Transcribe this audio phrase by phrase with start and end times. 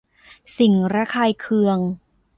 [0.57, 1.77] สิ่งระคายเคือง